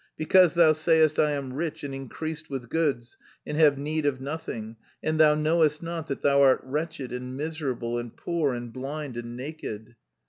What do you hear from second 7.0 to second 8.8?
and miserable, and poor, and